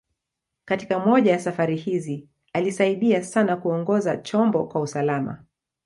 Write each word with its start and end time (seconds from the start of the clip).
Katika 0.65 0.99
moja 0.99 1.31
ya 1.31 1.39
safari 1.39 1.75
hizi, 1.75 2.27
alisaidia 2.53 3.23
sana 3.23 3.57
kuongoza 3.57 4.17
chombo 4.17 4.67
kwa 4.67 4.81
usalama. 4.81 5.43